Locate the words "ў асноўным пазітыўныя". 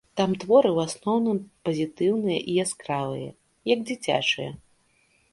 0.75-2.39